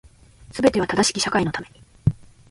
[0.49, 1.83] 全ては正しき社会のために